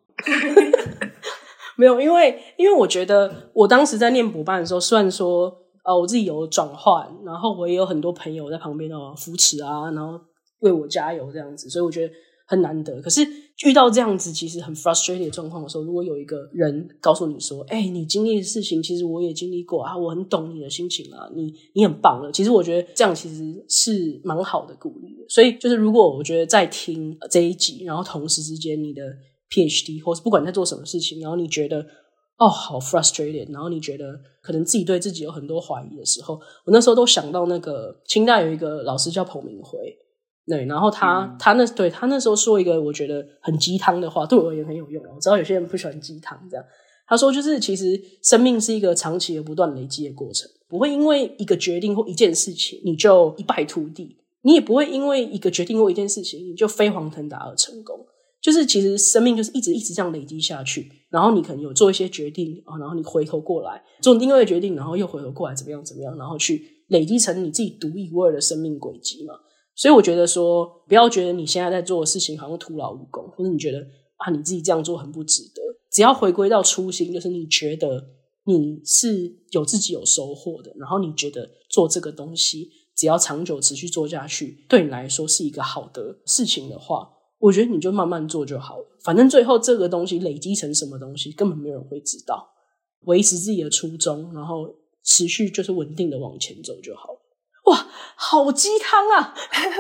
[1.80, 5.52] 没有，因为因为我觉得我当时在念博班的时候，虽然说
[5.86, 10.20] 呃我自己有转换，然后我也有很多朋友在旁边哦扶持啊，然后
[10.60, 12.14] 为我加油这样子，所以我觉得。
[12.52, 13.22] 很难得，可是
[13.64, 25.16] 遇到这样子其实很 frustrated 的状况的时候，如果有一个人告诉你说：“哎、你经历的事情，其实我也经历过啊，我很懂你的心情啊，你你很棒了。”其实我觉得这样其实是蛮好的鼓励。
[25.28, 29.04] 所以就是如果我觉得在听这一集，然后同时之间你的
[29.50, 31.86] PhD 或是不管在做什么事情，然后你觉得
[32.38, 36.36] 哦好 frustrated，然后你觉得可能自己对自己有很多怀疑的时候，
[36.66, 39.98] 我那时候都想到那个清大有一个老师叫彭明辉。
[40.48, 45.04] 对，然后他、嗯、他那对他那时候说一个我觉得很鸡汤的话，对我而言很有用。
[45.16, 46.66] 我知道有些人不喜欢鸡汤，这样
[47.06, 58.00] 他说就是其实生命是一个长期而不断累积的过程，不会因为一个决定或一件事情你就一败涂地，你也不会因为一个决定或一件事情你就飞黄腾达而成功。
[58.42, 69.34] 就是其实生命就是一直一直这样累积下去，然后你可能有做一些决定啊，然后你回头过来做另外一个决定，然后又回头过来怎么样怎么样，然后去累积成你自己独一无二的生命轨迹嘛。
[69.76, 73.80] 所以我觉得说，不要觉得你现在在做的事情好像徒劳无功，或者你觉得
[74.18, 75.62] 啊你自己这样做很不值得。
[75.92, 78.06] 只要回归到初心，就是你觉得
[78.46, 87.10] 你是有自己有收获的，然后你觉得做这个东西，只要长久持续做下去，对你来说是一个好的事情的话，
[87.40, 88.86] 我觉得你就慢慢做就好了。
[89.04, 92.54] 反正最后这个东西累积成什么东西，根本没有人会知道。
[93.06, 97.20] 维持自己的初衷，然后持续就是稳定的往前走就好了。
[97.66, 99.34] 哇，好鸡汤啊！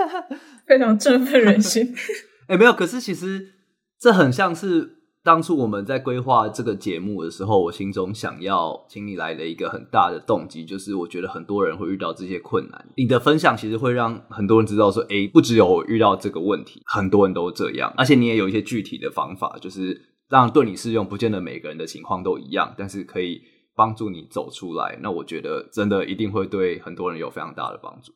[0.65, 1.93] 非常振奋人心。
[2.47, 3.55] 哎、欸，没有，可是其实
[3.99, 12.85] 这很像是当初我们在规划这个节目的时候，我心中想要请你来的一个很大的动机，就是我觉得很多人会遇到这些困难。
[12.95, 23.41] 你的分享其实会让很多人知道说，哎、欸，不只有我遇到这个问题，很多人都这样，而且你也有一些具体的方法，就是让对你适用，不见得每个人的情况都一样，但是可以。
[23.75, 28.11] 帮助你走出来，那我觉得真的一定会对很多人有非常大的帮助。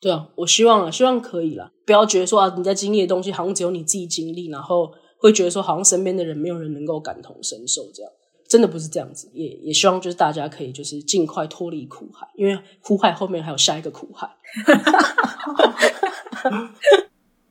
[0.00, 1.70] 对啊，我希望啊，希望可以啦。
[1.84, 8.12] 不要觉得说啊，你在经历的东西好像只有你自己经历，然后会觉得说好像身边的人没有人能够感同身受，这样
[8.48, 9.28] 真的不是这样子。
[9.32, 14.30] 也也希望就是大家可以就是尽快脱离苦海，因为苦海后面还有下一个苦海。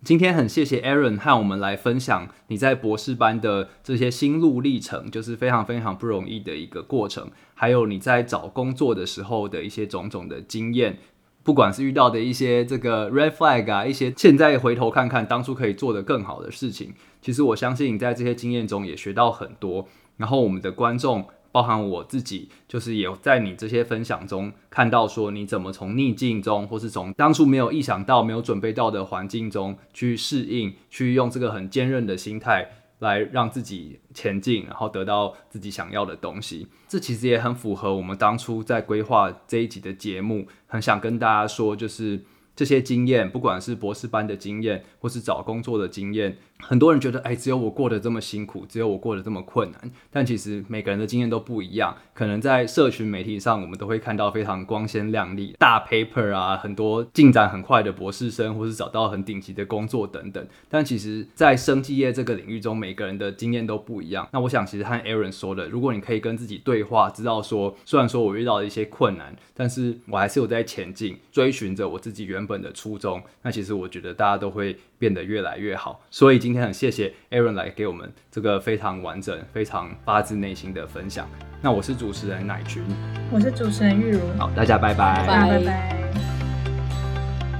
[0.05, 10.99] 今天很谢谢 Aaron 和我们来分享你在博士班的这些心路历程，就是非常非常不容易的一个过程，还有你在找工作的时候的一些种种的经验，
[11.45, 19.87] 不管是遇到的一些这个 red flag 啊，一些现在回头看看当初可以做的更好的事情，其实我相信在这些经验中也学到很多，
[20.17, 21.25] 然后我们的观众。
[21.55, 32.67] 包含我自己，就是也在你这些分享中看到说，你怎么从逆境中，或是从当初没有意想到、没有准备到的环境中去适应，去用这个很坚韧的心态
[33.05, 36.67] 来让自己前进，然后得到自己想要的东西。
[36.87, 42.21] 这其实也很符合我们当初在规划这一集的节目，很想跟大家说，就是。
[42.57, 49.91] 这些经验，不管是博士班的经验，或是找工作的经验，很多人觉得，哎，只有我过得这么辛苦，只有我过得这么困难。
[50.09, 51.95] 但其实每个人的经验都不一样。
[52.13, 60.47] 可能在社群媒体上，我们都会看到非常光鲜亮丽、大 paper 啊，很多进展很快的博士生，或是找到很顶级的工作等等。
[60.69, 64.27] 但其实，在生技业这个领域中，每个人的经验都不一样。
[64.31, 76.01] 那我想，其实和 Aaron 说的，如果你可以跟自己对话，知道说，虽然说我遇到了一些困难，但是我还是有在前进，追寻着我自己原本的初衷，那其实我觉得大家都会变得越来越好。
[76.09, 81.27] 所以今天很谢谢 Aaron 来给我们这个非常完整、非常发自内心的分享。
[81.59, 82.83] 那我是主持人乃群，
[83.31, 84.19] 我是主持人玉如。
[84.37, 86.05] 好，大家拜拜，拜拜。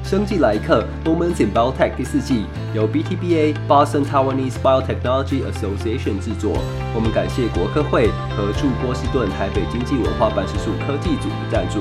[0.04, 6.62] 生技来一课 Moments in Biotech 第四季由 BTBA Boston Taiwanese Biotechnology Association 制作。
[6.94, 11.80] 我们感谢国科会和驻波士顿台北经济文化办事处科技组的赞助。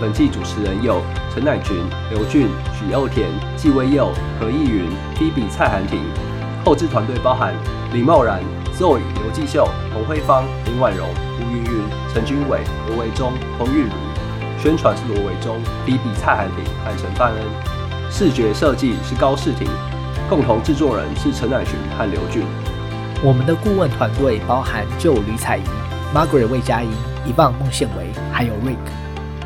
[0.00, 1.02] 本季主持人有
[1.34, 1.76] 陈乃群、
[2.12, 4.84] 刘俊、许佑田、纪威佑、何义云、
[5.16, 6.04] Phoebe 蔡涵婷。
[6.66, 7.54] 后制团队包含
[7.92, 8.42] 李茂然、
[8.76, 11.08] Zoe、刘继秀、洪慧芳、林婉容、
[11.38, 11.80] 吴云云、
[12.12, 12.58] 陈君伟、
[12.88, 13.90] 罗维忠、彭玉如。
[14.60, 18.10] 宣传是罗维忠、Phoebe 蔡涵婷和陈范恩。
[18.10, 19.68] 视觉设计是高世廷。
[20.28, 22.42] 共同制作人是陈乃群和刘俊。
[23.22, 25.62] 我们的顾问团队包含就吕彩仪、
[26.12, 26.90] Margaret 魏佳音、
[27.24, 28.74] 一棒孟宪维，还有 Rick。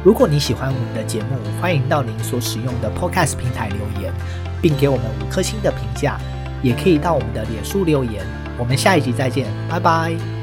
[0.02, 4.10] 如果你喜欢我们的节目，欢迎到您所使用的 Podcast 平台留言，
[4.62, 6.18] 并给我们五颗星的评价。
[6.62, 8.24] 也可以到我们的脸书留言。
[8.58, 10.39] 我们下一集再见，拜拜。